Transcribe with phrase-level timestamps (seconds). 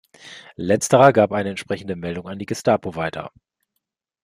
[0.55, 3.31] Letzterer gab eine entsprechende Meldung an die Gestapo weiter.